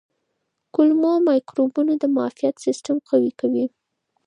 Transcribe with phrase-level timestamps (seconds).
[0.73, 3.65] کولمو مایکروبیوم د معافیت سیستم قوي کوي.